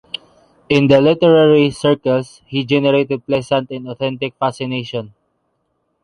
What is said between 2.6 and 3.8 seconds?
generated pleasant